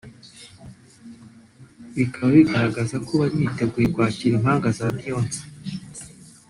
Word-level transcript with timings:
bikaba 1.95 2.29
bigaragaraza 2.35 2.97
ko 3.05 3.11
bari 3.19 3.35
biteguye 3.41 3.87
kwakira 3.93 4.33
impanga 4.35 4.67
za 4.77 4.85
Beyonce 4.95 5.41